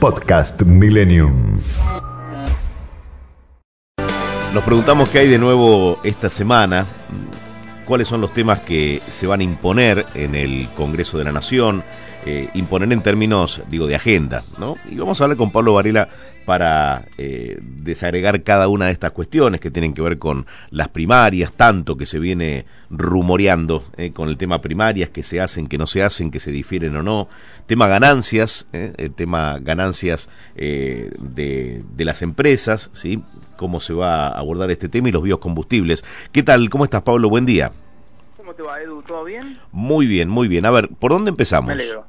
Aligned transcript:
Podcast 0.00 0.62
Millennium. 0.62 1.60
Nos 4.54 4.64
preguntamos 4.64 5.10
qué 5.10 5.18
hay 5.18 5.28
de 5.28 5.36
nuevo 5.36 5.98
esta 6.02 6.30
semana, 6.30 6.86
cuáles 7.90 8.06
son 8.06 8.20
los 8.20 8.32
temas 8.32 8.60
que 8.60 9.02
se 9.08 9.26
van 9.26 9.40
a 9.40 9.42
imponer 9.42 10.06
en 10.14 10.36
el 10.36 10.68
Congreso 10.76 11.18
de 11.18 11.24
la 11.24 11.32
Nación, 11.32 11.82
eh, 12.24 12.48
imponer 12.54 12.92
en 12.92 13.02
términos, 13.02 13.62
digo, 13.68 13.88
de 13.88 13.96
agenda, 13.96 14.44
¿no? 14.60 14.76
Y 14.88 14.94
vamos 14.94 15.20
a 15.20 15.24
hablar 15.24 15.36
con 15.36 15.50
Pablo 15.50 15.74
Varela 15.74 16.08
para 16.44 17.06
eh, 17.18 17.58
desagregar 17.60 18.44
cada 18.44 18.68
una 18.68 18.86
de 18.86 18.92
estas 18.92 19.10
cuestiones 19.10 19.60
que 19.60 19.72
tienen 19.72 19.92
que 19.92 20.02
ver 20.02 20.18
con 20.18 20.46
las 20.70 20.86
primarias, 20.86 21.50
tanto 21.50 21.96
que 21.96 22.06
se 22.06 22.20
viene 22.20 22.64
rumoreando 22.90 23.82
eh, 23.96 24.12
con 24.12 24.28
el 24.28 24.36
tema 24.36 24.60
primarias, 24.60 25.10
que 25.10 25.24
se 25.24 25.40
hacen, 25.40 25.66
que 25.66 25.76
no 25.76 25.88
se 25.88 26.04
hacen, 26.04 26.30
que 26.30 26.38
se 26.38 26.52
difieren 26.52 26.94
o 26.94 27.02
no, 27.02 27.28
tema 27.66 27.88
ganancias, 27.88 28.68
el 28.72 29.12
tema 29.14 29.58
ganancias 29.58 30.28
de, 30.54 31.82
de, 31.92 32.04
las 32.04 32.22
empresas, 32.22 32.88
¿sí? 32.92 33.20
Cómo 33.60 33.78
se 33.78 33.92
va 33.92 34.28
a 34.28 34.38
abordar 34.38 34.70
este 34.70 34.88
tema 34.88 35.10
y 35.10 35.12
los 35.12 35.22
biocombustibles. 35.22 36.02
¿Qué 36.32 36.42
tal? 36.42 36.70
¿Cómo 36.70 36.84
estás, 36.84 37.02
Pablo? 37.02 37.28
Buen 37.28 37.44
día. 37.44 37.70
¿Cómo 38.38 38.54
te 38.54 38.62
va, 38.62 38.80
Edu? 38.80 39.02
¿Todo 39.02 39.22
bien? 39.24 39.58
Muy 39.70 40.06
bien, 40.06 40.30
muy 40.30 40.48
bien. 40.48 40.64
A 40.64 40.70
ver, 40.70 40.88
¿por 40.98 41.10
dónde 41.12 41.28
empezamos? 41.28 41.66
Me 41.68 41.74
alegro 41.74 42.06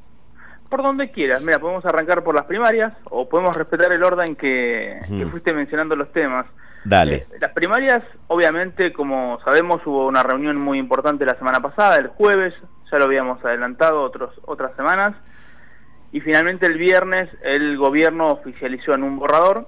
por 0.70 0.82
donde 0.82 1.12
quieras. 1.12 1.42
Mira, 1.42 1.60
podemos 1.60 1.86
arrancar 1.86 2.24
por 2.24 2.34
las 2.34 2.46
primarias 2.46 2.94
o 3.10 3.28
podemos 3.28 3.54
respetar 3.58 3.92
el 3.92 4.02
orden 4.02 4.38
que, 4.38 5.02
fuiste 5.30 5.52
mencionando 5.52 5.98
los 5.98 6.10
temas. 6.14 6.48
Dale. 6.86 7.16
Eh, 7.16 7.28
las 7.42 7.52
primarias, 7.52 8.02
obviamente, 8.28 8.94
como 8.94 9.38
sabemos, 9.44 9.86
hubo 9.86 10.08
una 10.08 10.24
reunión 10.24 10.56
muy 10.56 10.80
importante 10.80 11.26
la 11.26 11.36
semana 11.38 11.60
pasada, 11.60 11.98
el 11.98 12.08
jueves, 12.08 12.54
ya 12.90 12.98
lo 12.98 13.04
habíamos 13.04 13.44
adelantado 13.44 14.02
otros, 14.02 14.34
otras 14.46 14.74
semanas, 14.78 15.14
y 16.14 16.22
finalmente 16.22 16.68
el 16.68 16.78
viernes 16.78 17.30
el 17.44 17.78
gobierno 17.78 18.30
oficializó 18.30 18.94
en 18.94 19.04
un 19.04 19.20
borrador 19.20 19.68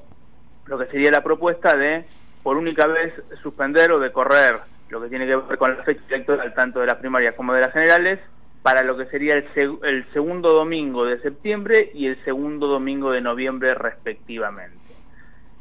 lo 0.66 0.78
que 0.78 0.86
sería 0.88 1.12
la 1.12 1.24
propuesta 1.24 1.76
de, 1.76 2.06
por 2.42 2.58
única 2.58 2.88
vez, 2.88 3.14
suspender 3.42 3.92
o 3.92 4.00
de 4.00 4.12
correr 4.12 4.60
lo 4.90 5.02
que 5.02 5.10
tiene 5.10 5.26
que 5.26 5.36
ver 5.36 5.58
con 5.58 5.76
la 5.76 5.84
fecha 5.84 6.02
electoral, 6.10 6.54
tanto 6.54 6.80
de 6.80 6.88
las 6.88 6.98
primarias 6.98 7.36
como 7.36 7.54
de 7.54 7.62
las 7.62 7.74
generales, 7.74 8.20
para 8.62 8.84
lo 8.84 8.96
que 8.96 9.06
sería 9.08 9.36
el, 9.36 9.46
el 9.84 10.06
segundo 10.14 10.54
domingo 10.54 11.06
de 11.06 11.20
septiembre 11.20 11.92
y 11.94 12.08
el 12.08 12.24
segundo 12.24 12.68
domingo 12.68 13.12
de 13.12 13.22
noviembre 13.22 13.74
respectivamente. 13.74 14.78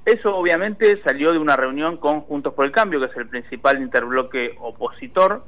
Eso 0.04 0.36
obviamente 0.36 1.00
salió 1.02 1.30
de 1.30 1.38
una 1.38 1.56
reunión 1.56 1.96
con 1.96 2.22
Juntos 2.22 2.54
por 2.54 2.64
el 2.64 2.72
Cambio, 2.72 3.00
que 3.00 3.06
es 3.06 3.16
el 3.16 3.28
principal 3.28 3.80
interbloque 3.80 4.56
opositor, 4.60 5.44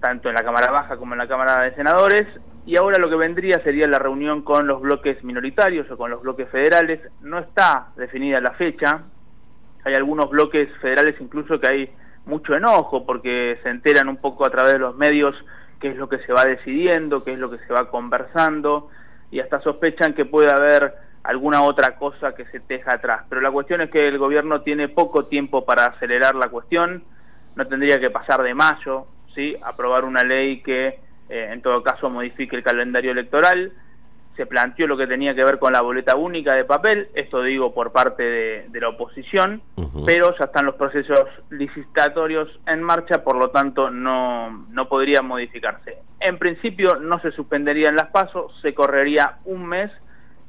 tanto 0.00 0.28
en 0.28 0.34
la 0.34 0.44
Cámara 0.44 0.70
Baja 0.70 0.96
como 0.96 1.14
en 1.14 1.18
la 1.18 1.28
Cámara 1.28 1.62
de 1.62 1.74
Senadores, 1.74 2.26
y 2.66 2.76
ahora 2.76 2.98
lo 2.98 3.08
que 3.08 3.16
vendría 3.16 3.60
sería 3.62 3.86
la 3.86 3.98
reunión 3.98 4.42
con 4.42 4.66
los 4.66 4.80
bloques 4.80 5.22
minoritarios 5.22 5.88
o 5.90 5.96
con 5.96 6.10
los 6.10 6.22
bloques 6.22 6.48
federales. 6.50 7.00
No 7.20 7.38
está 7.38 7.88
definida 7.96 8.40
la 8.40 8.52
fecha, 8.52 9.02
hay 9.84 9.94
algunos 9.94 10.28
bloques 10.30 10.68
federales 10.80 11.14
incluso 11.20 11.60
que 11.60 11.68
hay 11.68 11.90
mucho 12.24 12.56
enojo 12.56 13.06
porque 13.06 13.58
se 13.62 13.68
enteran 13.68 14.08
un 14.08 14.16
poco 14.16 14.44
a 14.44 14.50
través 14.50 14.72
de 14.72 14.78
los 14.80 14.96
medios 14.96 15.34
qué 15.80 15.90
es 15.90 15.96
lo 15.96 16.08
que 16.08 16.18
se 16.18 16.32
va 16.32 16.44
decidiendo, 16.44 17.22
qué 17.22 17.34
es 17.34 17.38
lo 17.38 17.50
que 17.50 17.58
se 17.58 17.72
va 17.72 17.88
conversando, 17.88 18.90
y 19.30 19.40
hasta 19.40 19.60
sospechan 19.60 20.14
que 20.14 20.24
puede 20.24 20.50
haber 20.50 20.94
alguna 21.22 21.62
otra 21.62 21.96
cosa 21.96 22.34
que 22.34 22.46
se 22.46 22.60
teja 22.60 22.94
atrás. 22.94 23.24
Pero 23.28 23.40
la 23.40 23.50
cuestión 23.50 23.80
es 23.80 23.90
que 23.90 24.08
el 24.08 24.18
gobierno 24.18 24.62
tiene 24.62 24.88
poco 24.88 25.26
tiempo 25.26 25.64
para 25.64 25.86
acelerar 25.86 26.34
la 26.34 26.48
cuestión, 26.48 27.04
no 27.54 27.66
tendría 27.66 28.00
que 28.00 28.10
pasar 28.10 28.42
de 28.42 28.54
mayo, 28.54 29.06
¿sí? 29.36 29.56
aprobar 29.62 30.04
una 30.04 30.24
ley 30.24 30.62
que 30.62 30.98
eh, 31.28 31.50
en 31.52 31.62
todo 31.62 31.82
caso 31.84 32.10
modifique 32.10 32.56
el 32.56 32.64
calendario 32.64 33.12
electoral, 33.12 33.72
se 34.36 34.46
planteó 34.46 34.86
lo 34.86 34.96
que 34.96 35.06
tenía 35.06 35.34
que 35.34 35.44
ver 35.44 35.58
con 35.58 35.72
la 35.72 35.80
boleta 35.80 36.14
única 36.14 36.54
de 36.54 36.64
papel, 36.64 37.08
esto 37.14 37.42
digo 37.42 37.72
por 37.72 37.92
parte 37.92 38.22
de, 38.22 38.80
la 38.80 38.90
oposición, 38.90 39.62
pero 40.04 40.36
ya 40.38 40.44
están 40.44 40.66
los 40.66 40.74
procesos 40.74 41.26
licitatorios 41.48 42.48
en 42.66 42.82
marcha, 42.82 43.24
por 43.24 43.36
lo 43.36 43.48
tanto 43.48 43.90
no, 43.90 44.66
no 44.68 44.88
podría 44.88 45.22
modificarse. 45.22 45.98
En 46.20 46.38
principio 46.38 46.96
no 46.96 47.18
se 47.20 47.30
suspenderían 47.32 47.96
las 47.96 48.08
pasos, 48.08 48.52
se 48.60 48.74
correría 48.74 49.38
un 49.46 49.66
mes 49.66 49.90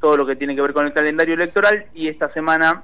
todo 0.01 0.17
lo 0.17 0.25
que 0.25 0.35
tiene 0.35 0.53
que 0.53 0.61
ver 0.61 0.73
con 0.73 0.85
el 0.85 0.93
calendario 0.93 1.35
electoral 1.35 1.85
y 1.93 2.09
esta 2.09 2.31
semana 2.33 2.83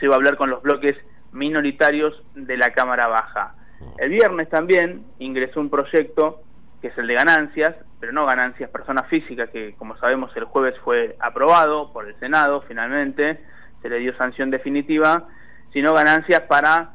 se 0.00 0.08
va 0.08 0.14
a 0.14 0.16
hablar 0.16 0.36
con 0.36 0.50
los 0.50 0.62
bloques 0.62 0.96
minoritarios 1.32 2.20
de 2.34 2.56
la 2.56 2.70
Cámara 2.70 3.06
Baja. 3.06 3.54
El 3.98 4.10
viernes 4.10 4.48
también 4.48 5.04
ingresó 5.18 5.60
un 5.60 5.70
proyecto 5.70 6.40
que 6.80 6.88
es 6.88 6.98
el 6.98 7.06
de 7.06 7.14
ganancias, 7.14 7.74
pero 7.98 8.12
no 8.12 8.26
ganancias 8.26 8.68
personas 8.68 9.08
físicas, 9.08 9.48
que 9.48 9.74
como 9.78 9.96
sabemos 9.96 10.30
el 10.36 10.44
jueves 10.44 10.74
fue 10.84 11.16
aprobado 11.18 11.92
por 11.94 12.06
el 12.06 12.14
Senado 12.20 12.62
finalmente, 12.68 13.40
se 13.80 13.88
le 13.88 13.98
dio 14.00 14.14
sanción 14.16 14.50
definitiva, 14.50 15.26
sino 15.72 15.94
ganancias 15.94 16.42
para 16.42 16.90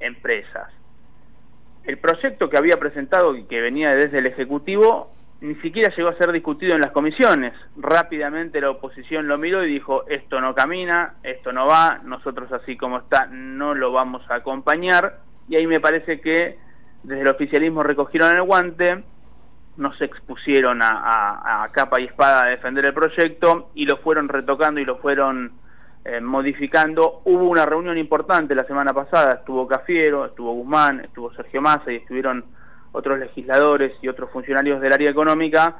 empresas. 0.00 0.68
El 1.84 1.98
proyecto 1.98 2.50
que 2.50 2.58
había 2.58 2.78
presentado 2.78 3.34
y 3.34 3.44
que 3.44 3.60
venía 3.60 3.90
desde 3.90 4.18
el 4.18 4.26
Ejecutivo 4.26 5.10
ni 5.42 5.56
siquiera 5.56 5.92
llegó 5.96 6.08
a 6.08 6.16
ser 6.16 6.30
discutido 6.30 6.74
en 6.74 6.82
las 6.82 6.92
comisiones. 6.92 7.52
Rápidamente 7.76 8.60
la 8.60 8.70
oposición 8.70 9.26
lo 9.26 9.38
miró 9.38 9.64
y 9.64 9.72
dijo, 9.72 10.06
esto 10.08 10.40
no 10.40 10.54
camina, 10.54 11.14
esto 11.24 11.52
no 11.52 11.66
va, 11.66 12.00
nosotros 12.04 12.52
así 12.52 12.76
como 12.76 12.98
está 12.98 13.26
no 13.26 13.74
lo 13.74 13.90
vamos 13.90 14.22
a 14.30 14.36
acompañar. 14.36 15.18
Y 15.48 15.56
ahí 15.56 15.66
me 15.66 15.80
parece 15.80 16.20
que 16.20 16.58
desde 17.02 17.22
el 17.22 17.28
oficialismo 17.28 17.82
recogieron 17.82 18.34
el 18.34 18.42
guante, 18.42 19.02
no 19.76 19.92
se 19.94 20.04
expusieron 20.04 20.80
a, 20.82 21.68
capa 21.72 22.00
y 22.00 22.04
espada 22.04 22.44
a 22.44 22.48
defender 22.48 22.84
el 22.84 22.94
proyecto 22.94 23.70
y 23.74 23.86
lo 23.86 23.96
fueron 23.98 24.28
retocando 24.28 24.80
y 24.80 24.84
lo 24.84 24.98
fueron 24.98 25.52
eh, 26.04 26.20
modificando. 26.20 27.22
Hubo 27.24 27.48
una 27.48 27.64
reunión 27.64 27.96
importante 27.96 28.54
la 28.54 28.64
semana 28.64 28.92
pasada, 28.92 29.34
estuvo 29.34 29.66
Cafiero, 29.66 30.26
estuvo 30.26 30.52
Guzmán, 30.52 31.00
estuvo 31.00 31.32
Sergio 31.34 31.62
Massa 31.62 31.90
y 31.90 31.96
estuvieron 31.96 32.44
otros 32.92 33.18
legisladores 33.18 33.92
y 34.02 34.08
otros 34.08 34.30
funcionarios 34.30 34.80
del 34.80 34.92
área 34.92 35.10
económica 35.10 35.76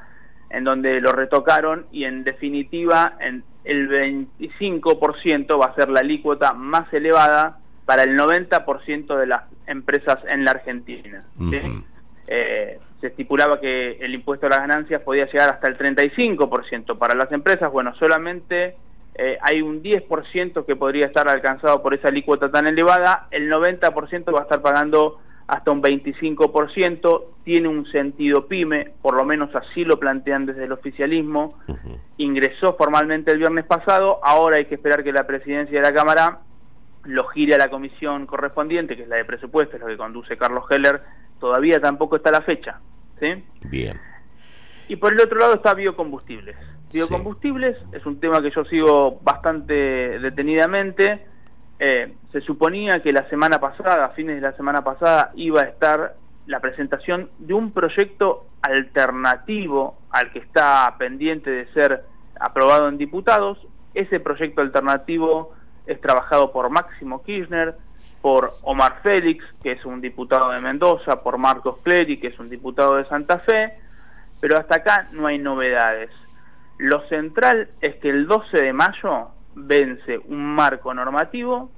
en 0.49 0.63
donde 0.63 0.99
lo 0.99 1.11
retocaron 1.11 1.85
y 1.91 2.05
en 2.05 2.23
definitiva 2.23 3.13
en 3.19 3.43
el 3.63 3.89
25% 3.89 5.59
va 5.59 5.67
a 5.67 5.75
ser 5.75 5.89
la 5.89 6.01
alícuota 6.01 6.53
más 6.53 6.91
elevada 6.93 7.59
para 7.85 8.03
el 8.03 8.17
90% 8.17 9.17
de 9.17 9.27
las 9.27 9.43
empresas 9.67 10.19
en 10.27 10.45
la 10.45 10.51
Argentina 10.51 11.23
se 13.03 13.07
estipulaba 13.07 13.59
que 13.59 13.97
el 13.99 14.13
impuesto 14.13 14.45
a 14.45 14.49
las 14.49 14.59
ganancias 14.59 15.01
podía 15.01 15.25
llegar 15.25 15.49
hasta 15.49 15.67
el 15.67 15.77
35% 15.77 16.97
para 16.97 17.15
las 17.15 17.29
empresas, 17.33 17.69
bueno, 17.69 17.93
solamente 17.95 18.77
eh, 19.15 19.37
hay 19.41 19.61
un 19.61 19.83
10% 19.83 20.65
que 20.65 20.77
podría 20.77 21.07
estar 21.07 21.27
alcanzado 21.27 21.83
por 21.83 21.93
esa 21.93 22.07
alícuota 22.07 22.49
tan 22.49 22.65
elevada, 22.65 23.27
el 23.29 23.51
90% 23.51 24.33
va 24.33 24.39
a 24.39 24.43
estar 24.43 24.61
pagando 24.61 25.19
hasta 25.47 25.71
un 25.71 25.83
25%, 25.83 27.23
tiene 27.43 27.67
un 27.67 27.85
sentido 27.91 28.47
pyme, 28.47 28.93
por 29.01 29.15
lo 29.15 29.25
menos 29.25 29.53
así 29.53 29.83
lo 29.83 29.99
plantean 29.99 30.45
desde 30.45 30.63
el 30.63 30.71
oficialismo, 30.71 31.59
ingresó 32.15 32.77
formalmente 32.77 33.33
el 33.33 33.39
viernes 33.39 33.65
pasado, 33.65 34.21
ahora 34.23 34.55
hay 34.55 34.65
que 34.67 34.75
esperar 34.75 35.03
que 35.03 35.11
la 35.11 35.27
presidencia 35.27 35.77
de 35.77 35.85
la 35.85 35.93
Cámara 35.93 36.39
lo 37.03 37.27
gire 37.27 37.55
a 37.55 37.57
la 37.57 37.69
comisión 37.69 38.25
correspondiente, 38.25 38.95
que 38.95 39.03
es 39.03 39.09
la 39.09 39.17
de 39.17 39.25
presupuestos, 39.25 39.79
lo 39.79 39.87
que 39.87 39.97
conduce 39.97 40.37
Carlos 40.37 40.65
Heller, 40.69 41.01
todavía 41.39 41.79
tampoco 41.79 42.15
está 42.15 42.31
la 42.31 42.41
fecha. 42.41 42.79
¿sí? 43.19 43.43
Bien. 43.69 43.99
Y 44.87 44.95
por 44.97 45.13
el 45.13 45.21
otro 45.21 45.39
lado 45.39 45.55
está 45.55 45.73
biocombustibles. 45.73 46.55
Biocombustibles 46.93 47.77
es 47.91 48.05
un 48.05 48.19
tema 48.19 48.41
que 48.41 48.51
yo 48.51 48.63
sigo 48.65 49.19
bastante 49.21 49.73
detenidamente. 50.19 51.25
Eh, 51.79 52.13
se 52.31 52.41
suponía 52.41 53.01
que 53.01 53.11
la 53.11 53.27
semana 53.29 53.59
pasada, 53.59 54.05
a 54.05 54.09
fines 54.09 54.35
de 54.35 54.41
la 54.41 54.55
semana 54.55 54.83
pasada, 54.83 55.31
iba 55.35 55.61
a 55.61 55.65
estar 55.65 56.15
la 56.45 56.59
presentación 56.59 57.29
de 57.39 57.53
un 57.53 57.71
proyecto 57.71 58.45
alternativo 58.61 59.97
al 60.11 60.31
que 60.31 60.39
está 60.39 60.93
pendiente 60.97 61.49
de 61.49 61.67
ser 61.73 62.03
aprobado 62.39 62.89
en 62.89 62.97
diputados. 62.97 63.57
Ese 63.93 64.19
proyecto 64.19 64.61
alternativo 64.61 65.53
es 65.85 65.99
trabajado 66.01 66.51
por 66.51 66.69
Máximo 66.69 67.23
Kirchner, 67.23 67.75
por 68.21 68.51
Omar 68.61 69.01
Félix, 69.03 69.43
que 69.61 69.73
es 69.73 69.85
un 69.85 69.99
diputado 69.99 70.51
de 70.51 70.61
Mendoza, 70.61 71.21
por 71.21 71.37
Marcos 71.37 71.79
Clery, 71.83 72.19
que 72.19 72.27
es 72.27 72.39
un 72.39 72.49
diputado 72.49 72.95
de 72.95 73.05
Santa 73.05 73.37
Fe, 73.37 73.73
pero 74.39 74.57
hasta 74.57 74.75
acá 74.75 75.07
no 75.11 75.27
hay 75.27 75.39
novedades. 75.39 76.09
Lo 76.77 77.01
central 77.07 77.69
es 77.81 77.95
que 77.95 78.09
el 78.09 78.25
12 78.25 78.61
de 78.61 78.73
mayo 78.73 79.27
vence 79.55 80.19
un 80.27 80.55
marco 80.55 80.93
normativo 80.93 81.69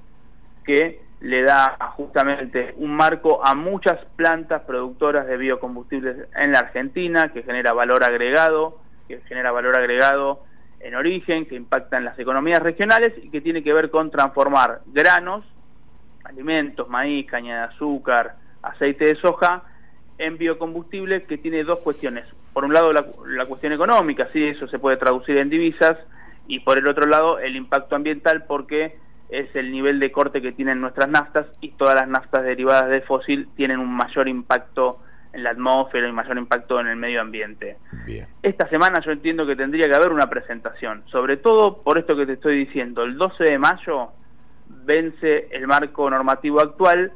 que 0.63 1.01
le 1.21 1.41
da 1.41 1.77
justamente 1.95 2.75
un 2.77 2.95
marco 2.95 3.43
a 3.43 3.55
muchas 3.55 4.03
plantas 4.15 4.61
productoras 4.63 5.25
de 5.25 5.37
biocombustibles 5.37 6.27
en 6.35 6.51
la 6.51 6.59
Argentina, 6.59 7.29
que 7.33 7.43
genera 7.43 7.73
valor 7.73 8.03
agregado, 8.03 8.79
que 9.07 9.19
genera 9.21 9.51
valor 9.51 9.77
agregado 9.77 10.43
en 10.85 10.93
origen, 10.93 11.47
que 11.47 11.55
impacta 11.55 11.97
en 11.97 12.05
las 12.05 12.17
economías 12.19 12.61
regionales 12.61 13.13
y 13.21 13.29
que 13.29 13.41
tiene 13.41 13.63
que 13.63 13.73
ver 13.73 13.89
con 13.89 14.11
transformar 14.11 14.81
granos, 14.85 15.43
alimentos, 16.23 16.87
maíz, 16.87 17.25
caña 17.25 17.57
de 17.57 17.63
azúcar, 17.73 18.35
aceite 18.61 19.05
de 19.05 19.15
soja, 19.15 19.63
en 20.19 20.37
biocombustible 20.37 21.23
que 21.23 21.39
tiene 21.39 21.63
dos 21.63 21.79
cuestiones. 21.79 22.25
Por 22.53 22.65
un 22.65 22.73
lado 22.73 22.93
la, 22.93 23.03
la 23.25 23.47
cuestión 23.47 23.73
económica, 23.73 24.29
sí, 24.31 24.43
eso 24.43 24.67
se 24.67 24.77
puede 24.77 24.97
traducir 24.97 25.37
en 25.37 25.49
divisas, 25.49 25.97
y 26.47 26.59
por 26.59 26.77
el 26.77 26.87
otro 26.87 27.07
lado 27.07 27.39
el 27.39 27.55
impacto 27.55 27.95
ambiental 27.95 28.43
porque 28.47 28.97
es 29.29 29.53
el 29.55 29.71
nivel 29.71 29.99
de 29.99 30.11
corte 30.11 30.39
que 30.39 30.51
tienen 30.51 30.81
nuestras 30.81 31.09
naftas 31.09 31.47
y 31.61 31.69
todas 31.71 31.95
las 31.95 32.07
naftas 32.07 32.43
derivadas 32.43 32.89
de 32.91 33.01
fósil 33.01 33.47
tienen 33.55 33.79
un 33.79 33.91
mayor 33.91 34.27
impacto 34.27 34.99
en 35.35 35.43
la 35.43 35.51
atmósfera 35.51 36.07
y 36.07 36.11
mayor 36.11 36.37
impacto 36.37 36.79
en 36.79 36.87
el 36.87 36.95
medio 36.95 37.21
ambiente. 37.21 37.77
Esta 38.41 38.67
semana 38.69 39.01
yo 39.05 39.11
entiendo 39.11 39.45
que 39.45 39.55
tendría 39.55 39.87
que 39.87 39.95
haber 39.95 40.11
una 40.11 40.29
presentación, 40.29 41.03
sobre 41.11 41.37
todo 41.37 41.81
por 41.83 41.97
esto 41.97 42.15
que 42.15 42.25
te 42.25 42.33
estoy 42.33 42.65
diciendo. 42.65 43.03
El 43.03 43.17
12 43.17 43.43
de 43.43 43.59
mayo 43.59 44.11
vence 44.67 45.47
el 45.51 45.67
marco 45.67 46.09
normativo 46.09 46.61
actual, 46.61 47.11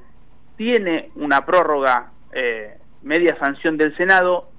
tiene 0.57 1.11
una 1.15 1.45
prórroga, 1.45 2.11
eh, 2.33 2.77
media 3.03 3.37
sanción 3.39 3.77
del 3.77 3.95
Senado, 3.95 4.49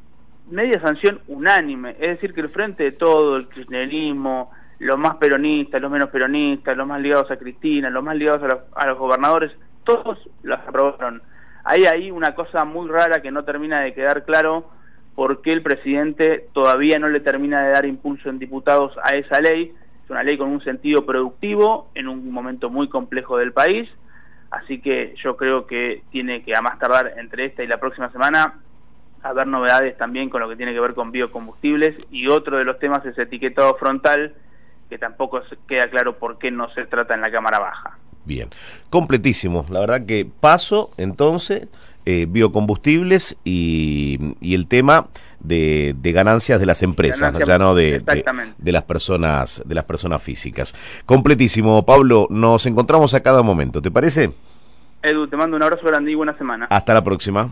media 0.51 0.81
sanción 0.81 1.21
unánime, 1.29 1.91
es 2.01 2.13
decir, 2.17 2.33
que 2.33 2.41
el 2.41 2.49
frente 2.49 2.85
de 2.85 2.93
todo, 2.93 3.37
el 3.37 3.49
kirchnerismo, 3.49 4.51
los 4.81 4.99
más 4.99 5.17
peronistas, 5.17 5.81
los 5.81 5.91
menos 5.91 6.09
peronistas, 6.09 6.77
los 6.77 6.87
más 6.87 7.01
ligados 7.01 7.31
a 7.31 7.37
Cristina, 7.37 7.91
los 7.91 8.03
más 8.03 8.17
ligados 8.17 8.43
a 8.75 8.87
los, 8.87 8.99
gobernadores, 8.99 9.53
todos 9.85 10.19
las 10.43 10.67
aprobaron. 10.67 11.23
Hay 11.65 11.85
ahí 11.85 12.11
una 12.11 12.35
cosa 12.35 12.65
muy 12.65 12.89
rara 12.89 13.21
que 13.21 13.31
no 13.31 13.45
termina 13.45 13.81
de 13.81 13.95
quedar 13.95 14.25
claro 14.25 14.71
por 15.15 15.43
qué 15.43 15.53
el 15.53 15.63
presidente 15.63 16.49
todavía 16.53 16.99
no 16.99 17.09
le 17.09 17.21
termina 17.21 17.63
de 17.63 17.73
dar 17.73 17.85
impulso 17.85 18.31
en 18.31 18.39
diputados 18.39 18.93
a 19.03 19.15
esa 19.17 19.41
ley. 19.41 19.73
Es 20.05 20.11
una 20.11 20.23
ley 20.23 20.39
con 20.39 20.49
un 20.49 20.63
sentido 20.63 21.05
productivo 21.05 21.91
en 21.95 22.09
un 22.09 22.31
momento 22.31 22.71
muy 22.71 22.89
complejo 22.89 23.37
del 23.37 23.53
país, 23.53 23.89
así 24.51 24.81
que 24.81 25.15
yo 25.23 25.37
creo 25.37 25.67
que 25.67 26.03
tiene 26.11 26.43
que 26.43 26.57
a 26.57 26.63
más 26.63 26.79
tardar 26.79 27.15
entre 27.19 27.47
esta 27.47 27.63
y 27.63 27.67
la 27.67 27.79
próxima 27.79 28.11
semana 28.11 28.55
haber 29.23 29.47
novedades 29.47 29.97
también 29.99 30.31
con 30.31 30.41
lo 30.41 30.49
que 30.49 30.57
tiene 30.57 30.73
que 30.73 30.81
ver 30.81 30.95
con 30.95 31.13
biocombustibles 31.13 31.95
y 32.11 32.29
otro 32.29 32.57
de 32.57 32.65
los 32.65 32.79
temas 32.79 33.05
es 33.05 33.19
etiquetado 33.19 33.75
frontal 33.75 34.35
que 34.89 34.99
tampoco 34.99 35.43
queda 35.69 35.89
claro 35.89 36.19
por 36.19 36.39
qué 36.39 36.51
no 36.51 36.69
se 36.71 36.87
trata 36.87 37.15
en 37.15 37.21
la 37.21 37.31
Cámara 37.31 37.61
Baja. 37.61 38.00
Bien, 38.31 38.49
completísimo. 38.91 39.67
La 39.71 39.81
verdad 39.81 40.07
que 40.07 40.25
paso 40.25 40.93
entonces 40.99 41.67
eh, 42.07 42.27
biocombustibles 42.29 43.37
y, 43.43 44.37
el 44.41 44.69
tema 44.69 45.09
de, 45.41 45.97
ganancias 46.01 46.61
de 46.61 46.67
las 46.67 46.85
empresas, 46.85 47.35
ya 47.45 47.59
no 47.59 47.75
de, 47.75 47.99
de, 47.99 48.73
las 48.73 48.85
personas 48.85 49.65
de 49.67 49.75
las 49.75 49.83
personas 49.83 50.23
físicas. 50.23 50.77
Completísimo, 51.07 51.85
Pablo. 51.85 52.29
Nos 52.31 52.67
encontramos 52.67 53.15
a 53.15 53.21
cada 53.21 53.43
momento. 53.43 53.83
¿Te 53.83 53.91
parece? 53.91 54.31
Edu, 55.03 55.27
te 55.27 55.37
mando 55.37 55.57
un 55.57 55.65
abrazo 55.65 55.85
grande 55.89 56.13
y 56.13 56.15
buena 56.15 56.39
semana. 56.39 56.69
Hasta 56.71 56.95
la 56.95 57.03
próxima. 57.03 57.51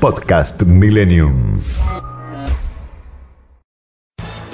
Podcast 0.00 0.62
Millennium. 0.62 1.60